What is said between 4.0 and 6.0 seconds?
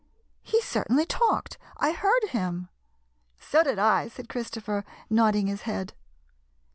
said Christopher, nodding his head.